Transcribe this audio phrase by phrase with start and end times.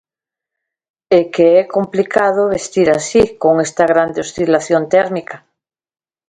[1.17, 5.37] E que é complicado vestir así, con esta grande oscilación térmica.